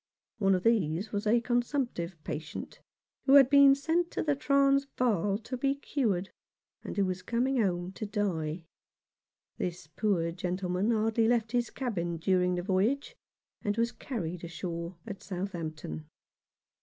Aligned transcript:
One 0.39 0.55
of 0.55 0.63
these 0.63 1.11
was 1.11 1.27
a 1.27 1.39
consumptive 1.39 2.15
patient, 2.23 2.79
who 3.27 3.35
had 3.35 3.51
been 3.51 3.75
sent 3.75 4.09
to 4.09 4.23
the 4.23 4.35
Transvaal 4.35 5.37
to 5.37 5.55
be 5.55 5.75
cured, 5.75 6.31
and 6.83 6.97
who 6.97 7.05
was 7.05 7.21
coming 7.21 7.61
home 7.61 7.91
to 7.91 8.07
die. 8.07 8.65
This 9.59 9.85
poor 9.85 10.31
gentleman 10.31 10.89
hardly 10.89 11.27
left 11.27 11.51
his 11.51 11.69
cabin 11.69 12.17
during 12.17 12.55
the 12.55 12.63
voyage, 12.63 13.15
and 13.63 13.77
was 13.77 13.91
carried 13.91 14.43
on 14.43 14.49
shore 14.49 14.97
at 15.05 15.21
Southampton. 15.21 16.07